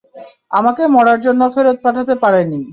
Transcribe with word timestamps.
আমাকে 0.51 0.83
মরার 0.95 1.19
জন্য 1.21 1.41
ফেরত 1.53 1.77
পাঠাতে 1.83 2.13
পারেনি। 2.23 2.61